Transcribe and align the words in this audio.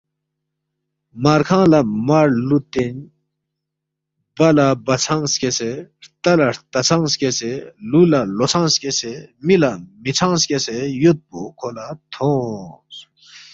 مار 1.23 1.41
کھنگ 1.47 1.65
لہ 1.71 1.79
مار 2.07 2.27
لُوتین، 2.47 2.97
بہ 4.35 4.47
لہ 4.55 4.67
بہ 4.85 4.95
ژھنگ 5.03 5.25
سکیسے، 5.33 5.71
ہرتا 6.01 6.31
لہ 6.37 6.45
ہرتا 6.49 6.79
ژھنگ 6.87 7.05
سکیسے، 7.13 7.51
لُو 7.89 8.01
لہ 8.11 8.21
لُو 8.37 8.45
ژھنگ 8.51 8.69
سکیسے، 8.73 9.13
می 9.45 9.55
لہ 9.61 9.71
می 10.01 10.11
ژھنگ 10.17 10.35
سکیسے 10.41 10.77
یودپو 11.01 11.39
کھو 11.57 11.67
لہ 11.75 11.85
تھونگس 12.13 12.97